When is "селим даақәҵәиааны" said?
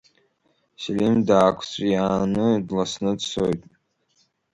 0.81-2.47